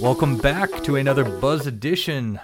[0.00, 2.38] Welcome back to another Buzz edition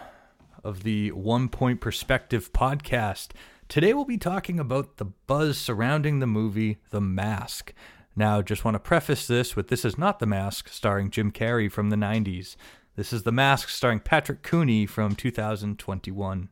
[0.64, 3.28] of the One Point Perspective podcast.
[3.68, 7.72] Today we'll be talking about the buzz surrounding the movie The Mask.
[8.16, 11.70] Now, just want to preface this with this is not The Mask starring Jim Carrey
[11.70, 12.56] from the 90s.
[12.96, 16.48] This is The Mask starring Patrick Cooney from 2021.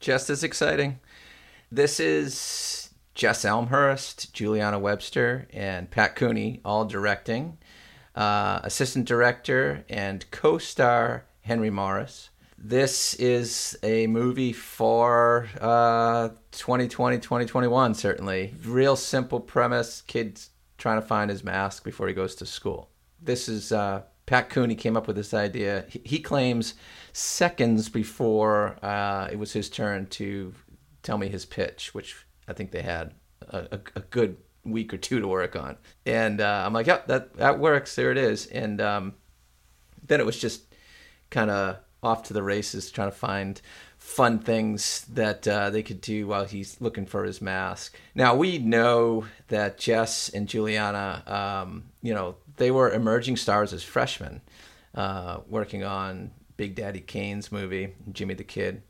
[0.00, 0.98] just as exciting.
[1.70, 7.58] This is Jess Elmhurst, Juliana Webster, and Pat Cooney all directing.
[8.14, 12.30] Uh, assistant director and co-star Henry Morris.
[12.58, 18.54] This is a movie for uh, 2020, 2021, certainly.
[18.64, 20.02] Real simple premise.
[20.02, 22.90] Kids trying to find his mask before he goes to school.
[23.20, 25.86] This is uh, Pat Cooney came up with this idea.
[25.88, 26.74] He, he claims
[27.12, 30.54] seconds before uh, it was his turn to
[31.02, 33.14] tell me his pitch, which I think they had
[33.48, 35.76] a, a, a good week or two to work on.
[36.06, 37.94] And uh, I'm like, yep, that that works.
[37.96, 38.46] There it is.
[38.46, 39.14] And um,
[40.06, 40.62] then it was just
[41.30, 43.60] kind of off to the races, trying to find
[43.96, 47.96] fun things that uh, they could do while he's looking for his mask.
[48.14, 53.84] Now we know that Jess and Juliana, um, you know, they were emerging stars as
[53.84, 54.40] freshmen,
[54.94, 58.82] uh, working on Big Daddy Kane's movie, Jimmy the Kid.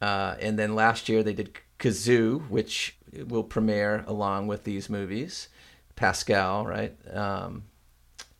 [0.00, 5.48] Uh, and then last year they did Kazoo, which will premiere along with these movies.
[5.96, 6.96] Pascal, right?
[7.12, 7.64] Um,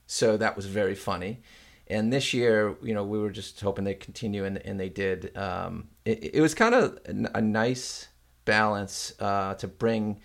[0.06, 1.40] so that was very funny.
[1.88, 5.36] And this year, you know, we were just hoping they'd continue, and, and they did.
[5.36, 8.08] Um, it, it was kind of a nice
[8.44, 10.20] balance uh, to bring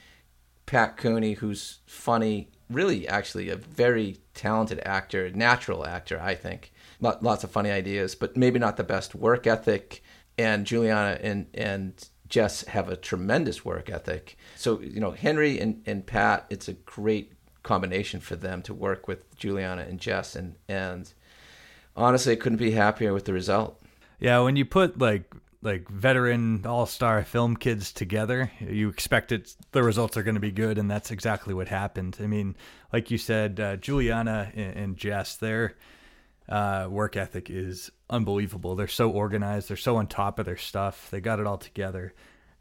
[0.65, 6.71] Pat Cooney, who's funny, really actually a very talented actor, natural actor, I think.
[6.99, 10.03] Lots of funny ideas, but maybe not the best work ethic.
[10.37, 11.93] And Juliana and and
[12.33, 14.35] Jess have a tremendous work ethic.
[14.55, 19.07] So you know, Henry and, and Pat, it's a great combination for them to work
[19.07, 21.13] with Juliana and Jess, and and
[21.95, 23.79] honestly, I couldn't be happier with the result.
[24.19, 29.83] Yeah, when you put like like veteran all-star film kids together, you expect it the
[29.83, 32.17] results are going to be good, and that's exactly what happened.
[32.19, 32.55] I mean,
[32.91, 35.75] like you said, uh, Juliana and, and Jess, their
[36.49, 38.75] uh, work ethic is unbelievable.
[38.75, 39.69] They're so organized.
[39.69, 41.09] They're so on top of their stuff.
[41.09, 42.13] They got it all together.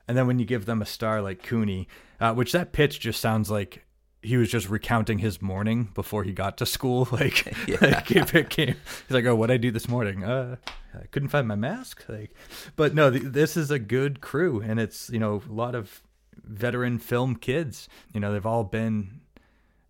[0.08, 1.88] And then when you give them a star like Cooney,
[2.20, 3.84] uh, which that pitch just sounds like
[4.22, 7.08] he was just recounting his morning before he got to school.
[7.12, 8.68] Like, like if it came,
[9.08, 10.24] he's like, "Oh, what I do this morning?
[10.24, 10.56] Uh,
[10.94, 12.34] I couldn't find my mask." Like,
[12.74, 16.02] but no, th- this is a good crew, and it's you know a lot of
[16.42, 17.88] veteran film kids.
[18.14, 19.20] You know, they've all been.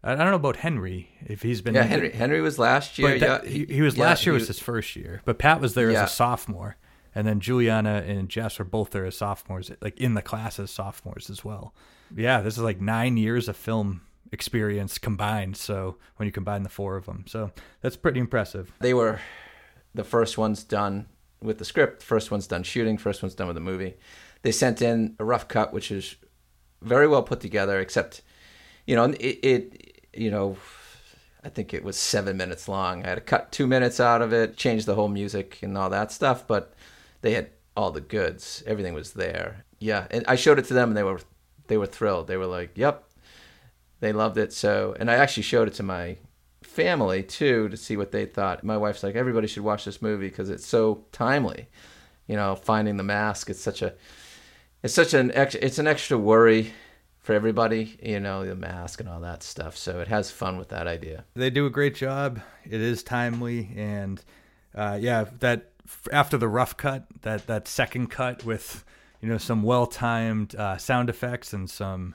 [0.04, 1.74] I don't know about Henry if he's been.
[1.74, 3.18] Yeah, Henry Henry was last year.
[3.18, 5.60] That, yeah, he, he was yeah, last year he was his first year, but Pat
[5.60, 6.02] was there Yeah.
[6.04, 6.76] as a sophomore,
[7.14, 10.70] and then Juliana and Jess were both there as sophomores, like in the class as
[10.70, 11.72] sophomores as well.
[12.14, 14.02] Yeah, this is like nine years of film
[14.32, 15.56] experience combined.
[15.56, 18.72] So when you combine the four of them, so that's pretty impressive.
[18.80, 19.20] they were
[19.94, 21.06] the first ones done
[21.40, 23.94] with the script, first ones done shooting, first ones done with the movie.
[24.42, 26.16] They sent in a rough cut, which is
[26.80, 28.22] very well put together, except,
[28.86, 29.14] you know, it,
[29.44, 30.56] it you know,
[31.45, 33.05] I think it was seven minutes long.
[33.05, 35.91] I had to cut two minutes out of it, change the whole music and all
[35.91, 36.75] that stuff, but
[37.23, 38.62] they had all the goods.
[38.67, 39.65] Everything was there.
[39.78, 41.21] Yeah, and I showed it to them, and they were
[41.67, 42.28] they were thrilled.
[42.28, 43.09] They were like, "Yep,
[44.00, 46.19] they loved it." So, and I actually showed it to my
[46.62, 48.65] family too to see what they thought.
[48.65, 51.69] My wife's like, everybody should watch this movie because it's so timely.
[52.27, 53.50] You know, finding the mask.
[53.50, 53.94] It's such a,
[54.83, 56.73] it's such an extra, it's an extra worry
[57.22, 57.98] for everybody.
[58.02, 59.76] You know, the mask and all that stuff.
[59.76, 61.24] So it has fun with that idea.
[61.34, 62.40] They do a great job.
[62.64, 64.22] It is timely, and
[64.74, 65.70] uh, yeah, that
[66.12, 68.84] after the rough cut, that that second cut with
[69.20, 72.14] you know some well timed uh, sound effects and some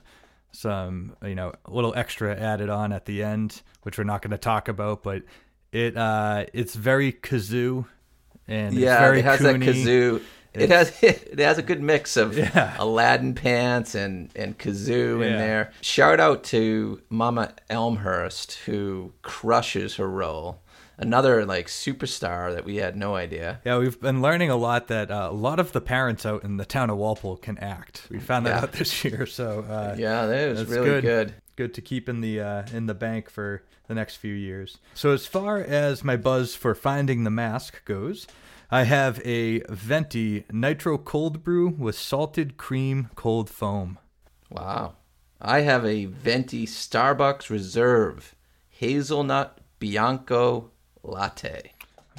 [0.52, 4.30] some you know a little extra added on at the end, which we're not going
[4.30, 5.22] to talk about, but
[5.72, 7.86] it uh, it's very kazoo
[8.46, 9.66] and it's yeah, very it has Cooney.
[9.66, 10.22] that kazoo.
[10.60, 12.74] It has it has a good mix of Yeah.
[12.78, 15.72] Aladdin pants and and kazoo in there.
[15.80, 20.60] Shout out to Mama Elmhurst who crushes her role.
[21.00, 23.60] another like superstar that we had no idea.
[23.64, 26.56] Yeah, we've been learning a lot that uh, a lot of the parents out in
[26.56, 28.02] the town of Walpole can act.
[28.10, 28.62] We found that Yeah.
[28.62, 31.02] out this year, so uh, Yeah, that was really good.
[31.04, 31.34] good.
[31.54, 34.78] good to keep in the uh, in the bank for the next few years.
[34.94, 38.26] So as far as my buzz for finding the mask goes,
[38.70, 43.98] I have a venti nitro cold brew with salted cream cold foam.
[44.50, 44.96] Wow.
[45.40, 48.34] I have a venti Starbucks Reserve
[48.68, 50.70] hazelnut bianco
[51.02, 51.72] latte.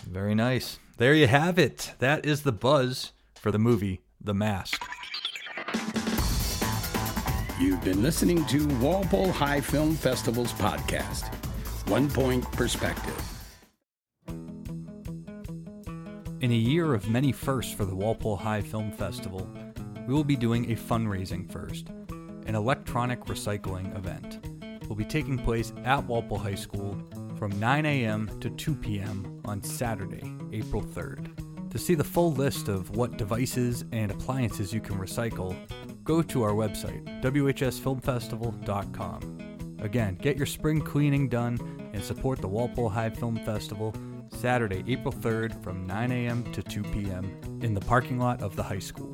[0.03, 0.79] Very nice.
[0.97, 1.93] There you have it.
[1.99, 4.83] That is the buzz for the movie The Mask.
[7.59, 11.31] You've been listening to Walpole High Film Festival's podcast,
[11.87, 13.38] One Point Perspective.
[16.41, 19.45] In a year of many firsts for the Walpole High Film Festival,
[20.07, 21.89] we will be doing a fundraising first,
[22.45, 24.39] an electronic recycling event.
[24.87, 26.97] Will be taking place at Walpole High School
[27.37, 28.31] from 9 a.m.
[28.39, 29.41] to 2 p.m.
[29.43, 31.69] on Saturday, April 3rd.
[31.71, 35.57] To see the full list of what devices and appliances you can recycle,
[36.05, 39.75] go to our website, whsfilmfestival.com.
[39.81, 41.59] Again, get your spring cleaning done
[41.93, 43.93] and support the Walpole High Film Festival
[44.39, 46.49] Saturday, April 3rd from 9 a.m.
[46.53, 47.59] to 2 p.m.
[47.61, 49.13] in the parking lot of the high school.